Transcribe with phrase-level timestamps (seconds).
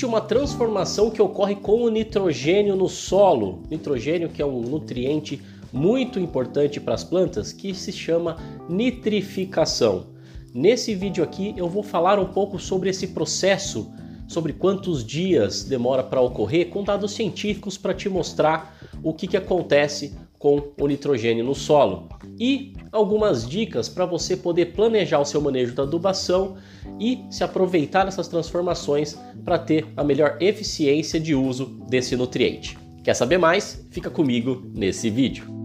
[0.00, 3.62] existe uma transformação que ocorre com o nitrogênio no solo.
[3.70, 8.36] Nitrogênio que é um nutriente muito importante para as plantas que se chama
[8.66, 10.06] nitrificação.
[10.54, 13.92] Nesse vídeo aqui eu vou falar um pouco sobre esse processo,
[14.26, 19.36] sobre quantos dias demora para ocorrer, com dados científicos para te mostrar o que, que
[19.36, 25.38] acontece com o nitrogênio no solo e algumas dicas para você poder planejar o seu
[25.38, 26.56] manejo da adubação
[26.98, 32.78] e se aproveitar dessas transformações para ter a melhor eficiência de uso desse nutriente.
[33.04, 33.86] Quer saber mais?
[33.90, 35.60] Fica comigo nesse vídeo.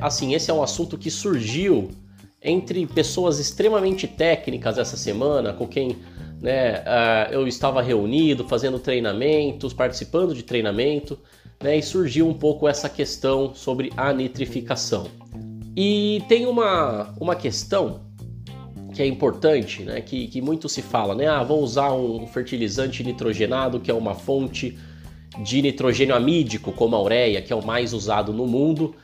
[0.00, 1.90] assim, esse é um assunto que surgiu
[2.46, 5.96] entre pessoas extremamente técnicas essa semana, com quem
[6.40, 11.18] né, uh, eu estava reunido, fazendo treinamentos, participando de treinamento,
[11.60, 15.08] né, e surgiu um pouco essa questão sobre a nitrificação.
[15.76, 18.06] E tem uma, uma questão
[18.94, 23.02] que é importante, né, que, que muito se fala, né, ah, vou usar um fertilizante
[23.02, 24.78] nitrogenado, que é uma fonte
[25.42, 28.94] de nitrogênio amídico, como a ureia, que é o mais usado no mundo,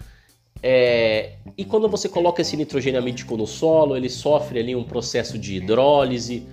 [0.62, 5.36] é, e quando você coloca esse nitrogênio amídico no solo, ele sofre ali um processo
[5.36, 6.46] de hidrólise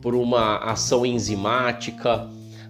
[0.00, 2.26] por uma ação enzimática,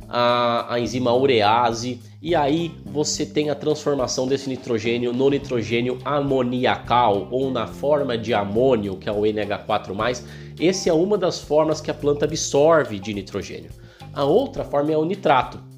[0.08, 7.28] a, a enzima urease, e aí você tem a transformação desse nitrogênio no nitrogênio amoniacal
[7.30, 10.24] ou na forma de amônio, que é o NH4+.
[10.60, 13.70] Essa é uma das formas que a planta absorve de nitrogênio.
[14.12, 15.69] A outra forma é o nitrato,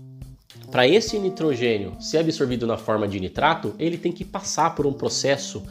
[0.73, 4.93] para esse nitrogênio ser absorvido na forma de nitrato, ele tem que passar por um
[4.95, 5.63] processo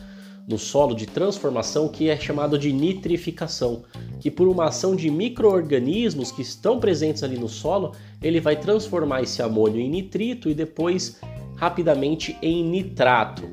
[0.47, 3.81] no solo de transformação que é chamado de nitrificação,
[4.19, 9.23] que por uma ação de microorganismos que estão presentes ali no solo, ele vai transformar
[9.23, 11.19] esse amônio em nitrito e depois
[11.55, 13.49] rapidamente em nitrato.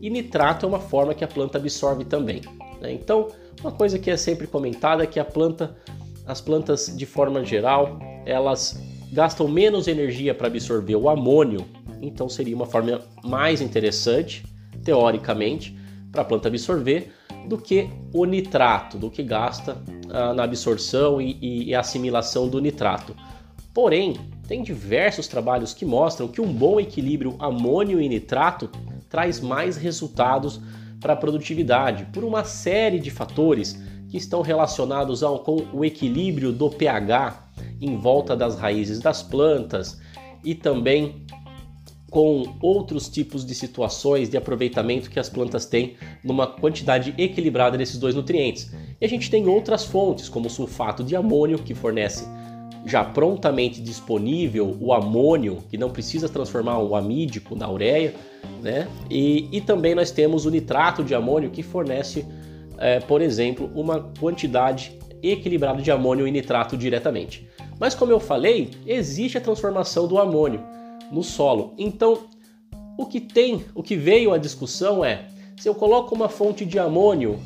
[0.00, 2.40] E nitrato é uma forma que a planta absorve também.
[2.80, 2.92] Né?
[2.92, 3.28] Então,
[3.60, 5.76] uma coisa que é sempre comentada é que a planta,
[6.24, 8.78] as plantas de forma geral, elas
[9.14, 11.64] gastam menos energia para absorver o amônio,
[12.02, 14.44] então seria uma forma mais interessante,
[14.82, 15.78] teoricamente,
[16.10, 17.12] para a planta absorver
[17.48, 19.80] do que o nitrato, do que gasta
[20.10, 23.14] ah, na absorção e, e, e assimilação do nitrato.
[23.72, 24.16] Porém,
[24.48, 28.68] tem diversos trabalhos que mostram que um bom equilíbrio amônio e nitrato
[29.08, 30.60] traz mais resultados
[31.00, 33.80] para a produtividade por uma série de fatores
[34.14, 37.48] que estão relacionados ao, com o equilíbrio do pH
[37.80, 40.00] em volta das raízes das plantas
[40.44, 41.26] e também
[42.12, 47.98] com outros tipos de situações de aproveitamento que as plantas têm numa quantidade equilibrada desses
[47.98, 48.72] dois nutrientes.
[49.00, 52.24] E a gente tem outras fontes, como o sulfato de amônio, que fornece
[52.86, 58.14] já prontamente disponível o amônio, que não precisa transformar o amídico na ureia,
[58.62, 58.86] né?
[59.10, 62.24] E, e também nós temos o nitrato de amônio, que fornece,
[62.78, 67.48] é, por exemplo, uma quantidade equilibrada de amônio e nitrato diretamente.
[67.78, 70.62] Mas como eu falei, existe a transformação do amônio
[71.10, 71.74] no solo.
[71.78, 72.24] Então,
[72.96, 75.26] o que tem, o que veio à discussão é:
[75.56, 77.38] se eu coloco uma fonte de amônio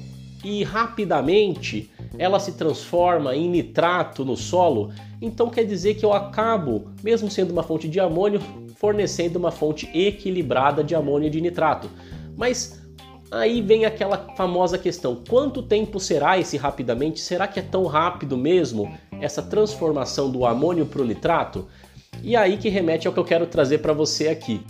[0.44, 6.90] e rapidamente ela se transforma em nitrato no solo, então quer dizer que eu acabo,
[7.02, 8.40] mesmo sendo uma fonte de amônio,
[8.76, 11.90] fornecendo uma fonte equilibrada de amônio e de nitrato.
[12.36, 12.80] Mas
[13.30, 17.20] aí vem aquela famosa questão: quanto tempo será esse rapidamente?
[17.20, 18.90] Será que é tão rápido mesmo?
[19.20, 21.66] essa transformação do amônio para o nitrato?
[22.22, 24.60] E aí que remete ao que eu quero trazer para você aqui.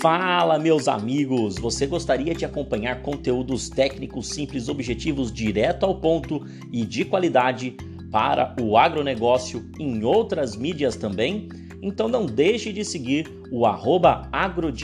[0.00, 1.56] Fala, meus amigos!
[1.58, 7.76] Você gostaria de acompanhar conteúdos técnicos simples, objetivos, direto ao ponto e de qualidade
[8.12, 11.48] para o agronegócio em outras mídias também?
[11.82, 14.28] Então não deixe de seguir o arroba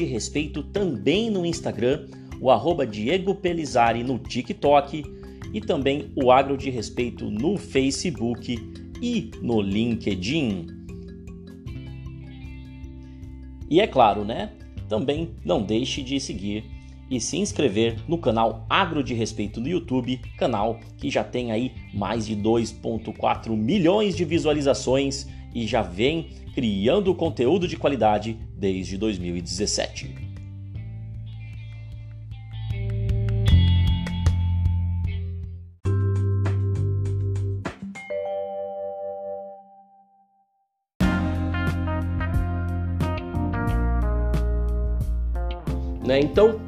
[0.04, 2.06] respeito também no Instagram,
[2.40, 5.04] o arroba Diego Pelizari no TikTok
[5.52, 8.58] e também o agro de respeito no Facebook
[9.00, 10.66] e no LinkedIn.
[13.70, 14.52] E é claro, né?
[14.88, 16.64] Também não deixe de seguir
[17.10, 21.72] e se inscrever no canal Agro de Respeito no YouTube, canal que já tem aí
[21.92, 30.28] mais de 2.4 milhões de visualizações e já vem criando conteúdo de qualidade desde 2017.
[46.08, 46.20] Né?
[46.20, 46.67] Então,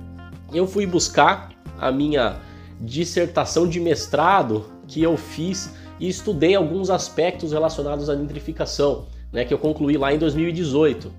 [0.53, 2.41] eu fui buscar a minha
[2.81, 9.53] dissertação de mestrado que eu fiz e estudei alguns aspectos relacionados à nitrificação, né, que
[9.53, 11.13] eu concluí lá em 2018,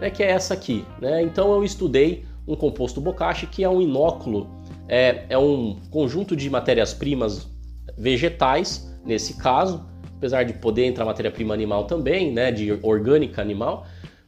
[0.00, 0.84] né, que é essa aqui.
[1.00, 1.22] Né?
[1.22, 4.48] Então eu estudei um composto bocashi que é um inóculo,
[4.88, 7.48] é, é um conjunto de matérias-primas
[7.96, 9.84] vegetais, nesse caso,
[10.16, 13.86] apesar de poder entrar matéria-prima animal também, né, de orgânica animal,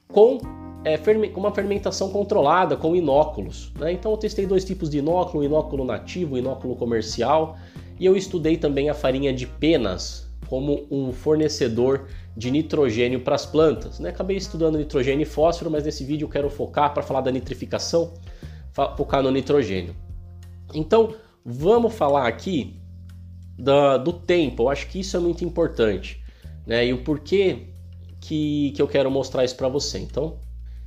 [0.09, 0.39] com,
[0.85, 0.99] é,
[1.37, 3.73] uma fermentação controlada, com inóculos.
[3.79, 3.93] Né?
[3.93, 7.57] Então eu testei dois tipos de inóculo, inóculo nativo, inóculo comercial,
[7.99, 13.47] e eu estudei também a farinha de penas como um fornecedor de nitrogênio para as
[13.47, 14.01] plantas.
[14.01, 14.09] Né?
[14.09, 18.15] Acabei estudando nitrogênio e fósforo, mas nesse vídeo eu quero focar para falar da nitrificação,
[18.97, 19.95] focar no nitrogênio.
[20.75, 22.81] Então, vamos falar aqui
[23.59, 24.65] da, do tempo.
[24.65, 26.21] Eu acho que isso é muito importante,
[26.67, 26.87] né?
[26.87, 27.69] E o porquê
[28.21, 29.99] que, que eu quero mostrar isso para você.
[29.99, 30.39] Então,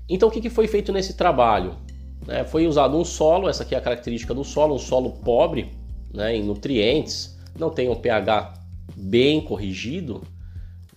[0.09, 1.77] então o que, foi feito nesse trabalho?
[2.27, 5.71] É, foi usado um solo, essa aqui é a característica do solo, um solo pobre
[6.13, 8.53] né, em nutrientes, não tem um pH
[8.95, 10.21] bem corrigido,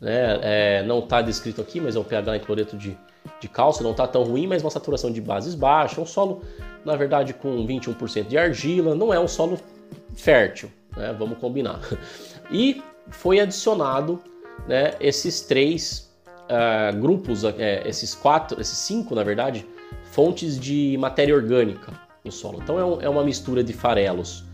[0.01, 2.97] né, é, não está descrito aqui, mas é um pH em cloreto de,
[3.41, 6.43] de cálcio, não está tão ruim, mas uma saturação de bases baixa, um solo,
[6.85, 9.59] na verdade, com 21% de argila, não é um solo
[10.15, 11.81] fértil, né, vamos combinar.
[12.49, 12.81] E
[13.11, 14.23] foi adicionado
[14.69, 16.16] né, esses três
[16.47, 17.55] uh, grupos, uh,
[17.85, 19.67] esses quatro, esses cinco, na verdade,
[20.05, 21.93] fontes de matéria orgânica
[22.25, 22.61] no solo.
[22.63, 24.45] Então é, um, é uma mistura de farelos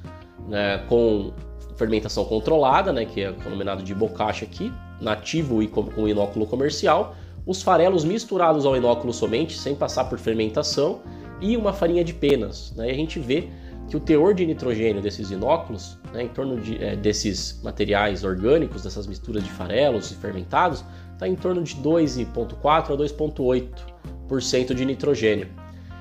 [0.48, 1.32] né, com
[1.76, 7.14] fermentação controlada, né, que é denominado de bocacha aqui, nativo e com, com inóculo comercial,
[7.46, 11.00] os farelos misturados ao inóculo somente, sem passar por fermentação,
[11.40, 12.72] e uma farinha de penas.
[12.76, 13.48] Né, e a gente vê
[13.92, 18.82] que o teor de nitrogênio desses inóculos, né, em torno de, é, desses materiais orgânicos,
[18.82, 25.46] dessas misturas de farelos e fermentados, está em torno de 2,4 a 2,8% de nitrogênio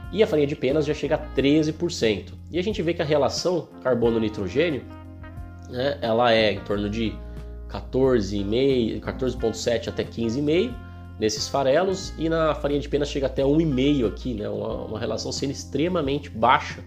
[0.10, 2.32] e a farinha de penas já chega a 13%.
[2.50, 4.86] E a gente vê que a relação carbono-nitrogênio
[5.70, 7.14] né, ela é em torno de
[7.68, 10.74] 14,5, 14,7 até 15,5
[11.20, 15.30] nesses farelos e na farinha de penas chega até 1,5 aqui, né, uma, uma, relação
[15.32, 16.82] sendo extremamente baixa,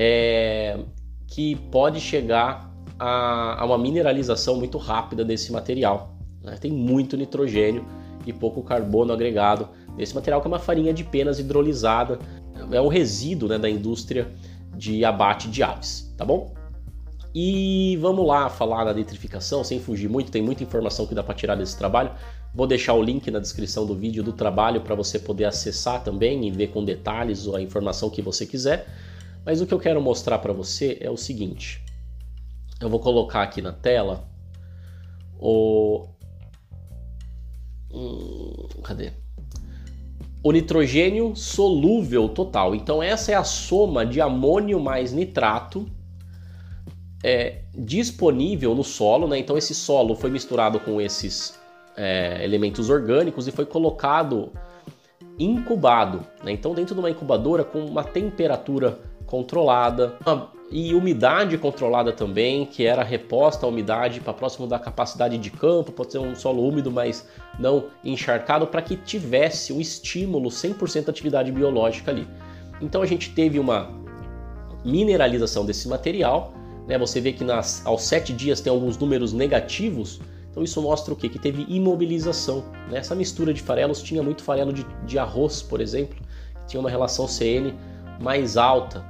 [0.00, 0.78] é,
[1.26, 6.14] que pode chegar a, a, uma mineralização muito rápida desse material.
[6.40, 6.56] Né?
[6.56, 7.84] Tem muito nitrogênio
[8.24, 9.68] e pouco carbono agregado
[9.98, 12.20] esse material que é uma farinha de penas hidrolisada,
[12.70, 14.28] é um resíduo né, da indústria
[14.76, 16.54] de abate de aves, tá bom?
[17.34, 21.34] E vamos lá falar da nitrificação, sem fugir muito, tem muita informação que dá para
[21.34, 22.12] tirar desse trabalho.
[22.54, 26.46] Vou deixar o link na descrição do vídeo do trabalho para você poder acessar também
[26.46, 28.86] e ver com detalhes a informação que você quiser.
[29.48, 31.82] Mas o que eu quero mostrar para você é o seguinte.
[32.78, 34.28] Eu vou colocar aqui na tela
[35.40, 36.06] o.
[37.90, 39.10] Hum, cadê?
[40.42, 42.74] o nitrogênio solúvel total.
[42.74, 45.88] Então essa é a soma de amônio mais nitrato
[47.24, 49.26] é, disponível no solo.
[49.26, 49.38] Né?
[49.38, 51.58] Então esse solo foi misturado com esses
[51.96, 54.52] é, elementos orgânicos e foi colocado
[55.38, 56.18] incubado.
[56.44, 56.52] Né?
[56.52, 62.84] Então dentro de uma incubadora com uma temperatura controlada, uma e umidade controlada também, que
[62.84, 66.90] era reposta a umidade para próximo da capacidade de campo, pode ser um solo úmido,
[66.90, 67.26] mas
[67.58, 72.28] não encharcado, para que tivesse um estímulo 100% de atividade biológica ali.
[72.82, 73.90] Então a gente teve uma
[74.84, 76.52] mineralização desse material,
[76.86, 76.98] né?
[76.98, 80.20] Você vê que nas, aos sete dias tem alguns números negativos,
[80.50, 81.30] então isso mostra o quê?
[81.30, 82.62] Que teve imobilização.
[82.90, 82.98] Né?
[82.98, 86.90] Essa mistura de farelos tinha muito farelo de, de arroz, por exemplo, que tinha uma
[86.90, 87.74] relação CN
[88.20, 89.04] mais alta,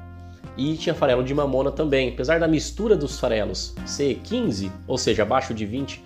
[0.59, 2.09] e tinha farelo de mamona também.
[2.09, 6.03] Apesar da mistura dos farelos ser 15, ou seja, abaixo de 20,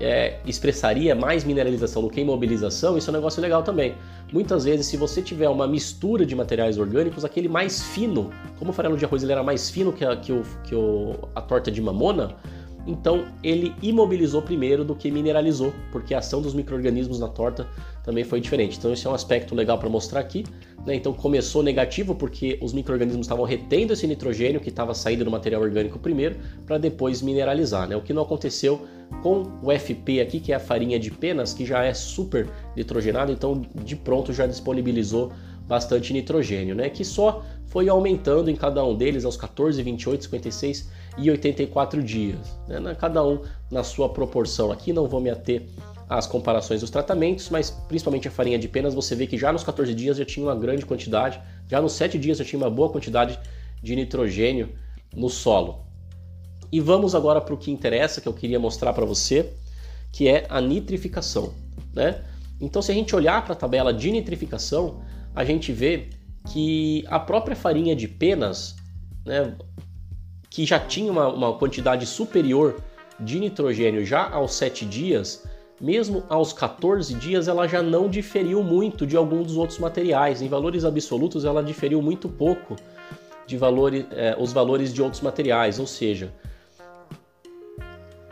[0.00, 3.94] é, expressaria mais mineralização do que imobilização, isso é um negócio legal também.
[4.32, 8.74] Muitas vezes, se você tiver uma mistura de materiais orgânicos, aquele mais fino, como o
[8.74, 11.70] farelo de arroz ele era mais fino que a, que o, que o, a torta
[11.70, 12.34] de mamona,
[12.86, 17.66] então ele imobilizou primeiro do que mineralizou, porque a ação dos micro-organismos na torta
[18.04, 18.76] também foi diferente.
[18.78, 20.44] Então esse é um aspecto legal para mostrar aqui.
[20.84, 20.96] Né?
[20.96, 25.62] Então começou negativo porque os micro-organismos estavam retendo esse nitrogênio que estava saindo do material
[25.62, 26.36] orgânico primeiro,
[26.66, 27.88] para depois mineralizar.
[27.88, 27.96] Né?
[27.96, 28.84] O que não aconteceu
[29.22, 33.30] com o FP aqui, que é a farinha de penas, que já é super nitrogenado,
[33.30, 35.30] então de pronto já disponibilizou
[35.68, 36.88] bastante nitrogênio, né?
[36.88, 42.38] Que só foi aumentando em cada um deles aos 14, 28, 56 e 84 dias,
[42.66, 42.94] né?
[42.98, 44.72] Cada um na sua proporção.
[44.72, 45.62] Aqui não vou me ater
[46.08, 49.62] às comparações dos tratamentos, mas principalmente a farinha de penas, você vê que já nos
[49.62, 52.90] 14 dias já tinha uma grande quantidade, já nos 7 dias já tinha uma boa
[52.90, 53.38] quantidade
[53.82, 54.70] de nitrogênio
[55.14, 55.86] no solo.
[56.70, 59.52] E vamos agora para o que interessa, que eu queria mostrar para você,
[60.10, 61.52] que é a nitrificação,
[61.92, 62.22] né?
[62.60, 65.02] Então, se a gente olhar para a tabela de nitrificação,
[65.34, 66.08] a gente vê
[66.50, 68.76] que a própria farinha de penas,
[69.24, 69.54] né,
[70.52, 72.76] que já tinha uma, uma quantidade superior
[73.18, 75.44] de nitrogênio já aos 7 dias,
[75.80, 80.42] mesmo aos 14 dias, ela já não diferiu muito de algum dos outros materiais.
[80.42, 82.76] Em valores absolutos, ela diferiu muito pouco
[83.46, 86.30] de valores, eh, os valores de outros materiais, ou seja,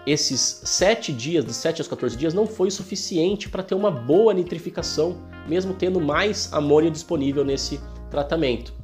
[0.07, 4.35] esses 7 dias, de 7 aos 14 dias, não foi suficiente para ter uma boa
[4.35, 5.17] nitrificação,
[5.49, 8.75] mesmo tendo mais amônio disponível nesse tratamento.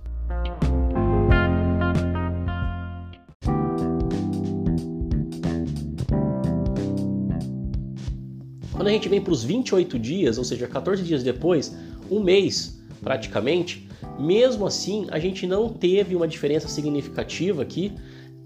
[8.77, 11.75] Quando a gente vem para os 28 dias, ou seja, 14 dias depois,
[12.11, 17.93] um mês praticamente, mesmo assim a gente não teve uma diferença significativa aqui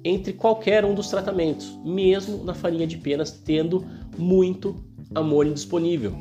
[0.04, 3.84] entre qualquer um dos tratamentos, mesmo na farinha de penas tendo
[4.16, 4.76] muito
[5.12, 6.14] amônio disponível.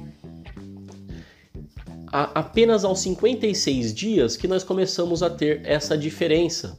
[2.11, 6.75] A, apenas aos 56 dias que nós começamos a ter essa diferença.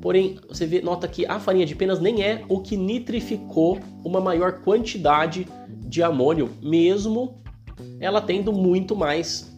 [0.00, 4.20] Porém, você vê, nota que a farinha de penas nem é o que nitrificou uma
[4.20, 5.61] maior quantidade de
[6.00, 7.42] amônio, mesmo
[7.98, 9.52] ela tendo muito mais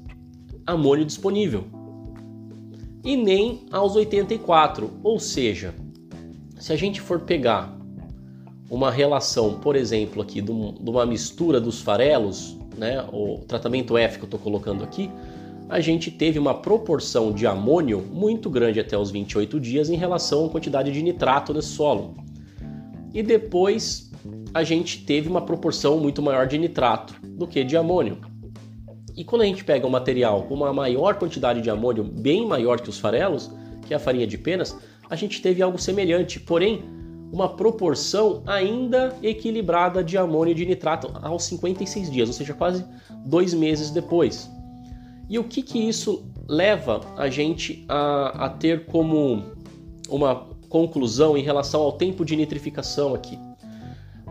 [0.66, 1.64] amônio disponível.
[3.04, 5.74] E nem aos 84, ou seja,
[6.58, 7.78] se a gente for pegar
[8.70, 14.24] uma relação, por exemplo, aqui de uma mistura dos farelos, né, o tratamento F que
[14.24, 15.10] eu estou colocando aqui,
[15.68, 20.46] a gente teve uma proporção de amônio muito grande até os 28 dias em relação
[20.46, 22.14] à quantidade de nitrato nesse solo.
[23.12, 24.10] E depois
[24.52, 28.18] a gente teve uma proporção muito maior de nitrato do que de amônio.
[29.16, 32.80] E quando a gente pega um material com uma maior quantidade de amônio, bem maior
[32.80, 33.50] que os farelos,
[33.86, 34.76] que é a farinha de penas,
[35.08, 36.82] a gente teve algo semelhante, porém
[37.32, 42.84] uma proporção ainda equilibrada de amônio e de nitrato aos 56 dias, ou seja, quase
[43.26, 44.50] dois meses depois.
[45.28, 49.42] E o que, que isso leva a gente a, a ter como
[50.08, 53.38] uma conclusão em relação ao tempo de nitrificação aqui?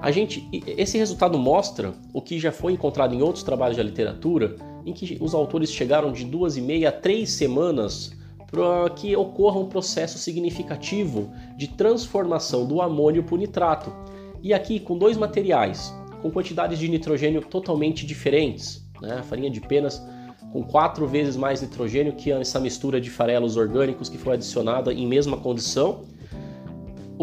[0.04, 4.58] A gente, esse resultado mostra o que já foi encontrado em outros trabalhos da literatura,
[4.86, 8.12] em que os autores chegaram de duas e meia a três semanas
[8.52, 13.94] para que ocorra um processo significativo de transformação do amônio para nitrato.
[14.42, 18.86] E aqui com dois materiais, com quantidades de nitrogênio totalmente diferentes.
[19.02, 19.20] Né?
[19.20, 20.06] A farinha de penas
[20.52, 25.08] com quatro vezes mais nitrogênio que essa mistura de farelos orgânicos que foi adicionada em
[25.08, 26.02] mesma condição.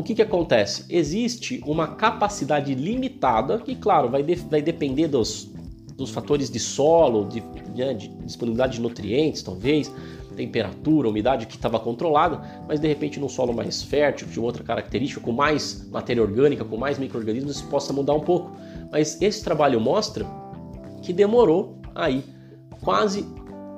[0.01, 0.87] O que, que acontece?
[0.89, 5.51] Existe uma capacidade limitada, que, claro, vai, de, vai depender dos,
[5.95, 7.43] dos fatores de solo, de,
[7.77, 9.93] né, de disponibilidade de nutrientes, talvez,
[10.35, 15.21] temperatura, umidade que estava controlada, mas de repente num solo mais fértil, de outra característica,
[15.21, 18.53] com mais matéria orgânica, com mais micro-organismos, isso possa mudar um pouco.
[18.91, 20.25] Mas esse trabalho mostra
[21.03, 22.25] que demorou aí
[22.81, 23.27] quase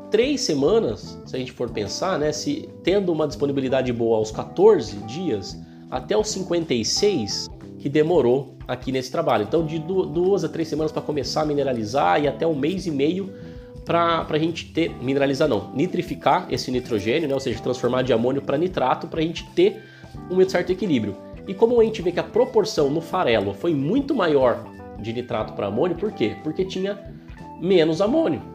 [0.08, 4.98] três semanas, se a gente for pensar, né, se tendo uma disponibilidade boa aos 14
[4.98, 5.60] dias
[5.92, 9.44] até os 56 que demorou aqui nesse trabalho.
[9.44, 12.90] Então, de duas a três semanas para começar a mineralizar e até um mês e
[12.90, 13.30] meio
[13.84, 18.40] para a gente ter, mineralizar não, nitrificar esse nitrogênio, né, ou seja, transformar de amônio
[18.40, 19.82] para nitrato para a gente ter
[20.30, 21.16] um certo equilíbrio.
[21.46, 24.64] E como a gente vê que a proporção no farelo foi muito maior
[25.00, 26.36] de nitrato para amônio, por quê?
[26.42, 26.98] Porque tinha
[27.60, 28.51] menos amônio.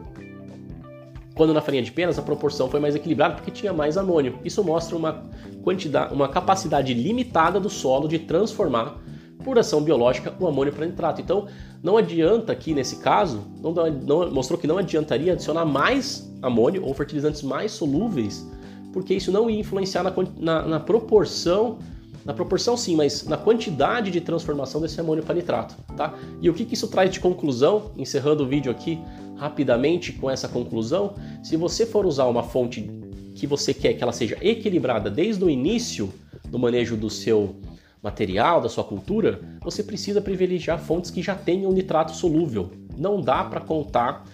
[1.37, 4.39] Quando na farinha de penas a proporção foi mais equilibrada porque tinha mais amônio.
[4.43, 5.23] Isso mostra uma
[5.63, 8.99] quantidade, uma capacidade limitada do solo de transformar
[9.43, 11.21] por ação biológica o amônio para nitrato.
[11.21, 11.47] Então,
[11.81, 16.93] não adianta aqui nesse caso, não, não, mostrou que não adiantaria adicionar mais amônio ou
[16.93, 18.45] fertilizantes mais solúveis,
[18.91, 21.77] porque isso não ia influenciar na, na, na proporção,
[22.25, 26.13] na proporção sim, mas na quantidade de transformação desse amônio para nitrato, tá?
[26.41, 28.99] E o que, que isso traz de conclusão, encerrando o vídeo aqui
[29.37, 32.89] rapidamente com essa conclusão, se você for usar uma fonte
[33.35, 36.11] que você quer que ela seja equilibrada desde o início
[36.49, 37.55] do manejo do seu
[38.01, 42.71] material, da sua cultura, você precisa privilegiar fontes que já tenham nitrato solúvel.
[42.97, 44.25] Não dá para contar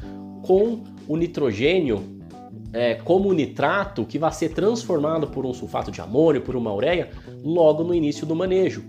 [0.44, 2.22] com o nitrogênio
[2.72, 7.10] é, como nitrato que vai ser transformado por um sulfato de amônio, por uma ureia,
[7.44, 8.84] logo no início do manejo.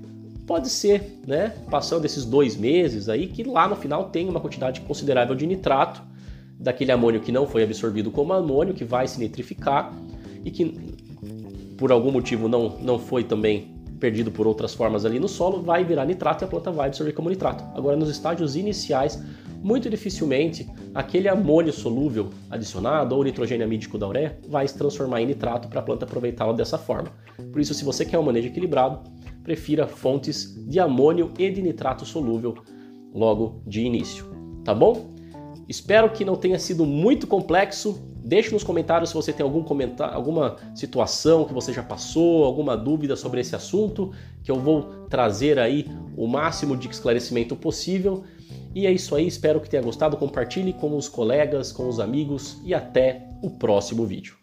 [0.46, 4.80] Pode ser, né, passando esses dois meses aí, que lá no final tem uma quantidade
[4.82, 6.02] considerável de nitrato,
[6.58, 9.92] daquele amônio que não foi absorvido como amônio, que vai se nitrificar
[10.44, 10.94] e que
[11.76, 15.84] por algum motivo não, não foi também perdido por outras formas ali no solo, vai
[15.84, 17.64] virar nitrato e a planta vai absorver como nitrato.
[17.76, 19.22] Agora, nos estágios iniciais,
[19.62, 25.26] muito dificilmente aquele amônio solúvel adicionado ou nitrogênio amídico da ureia vai se transformar em
[25.26, 27.10] nitrato para a planta aproveitá-lo dessa forma.
[27.50, 29.00] Por isso, se você quer um manejo equilibrado,
[29.44, 32.56] prefira fontes de amônio e de nitrato solúvel
[33.14, 34.26] logo de início,
[34.64, 35.10] tá bom?
[35.68, 40.14] Espero que não tenha sido muito complexo Deixe nos comentários se você tem algum comentário,
[40.14, 45.58] alguma situação que você já passou, alguma dúvida sobre esse assunto, que eu vou trazer
[45.58, 45.86] aí
[46.16, 48.24] o máximo de esclarecimento possível.
[48.74, 50.16] E é isso aí, espero que tenha gostado.
[50.16, 54.36] Compartilhe com os colegas, com os amigos e até o próximo vídeo.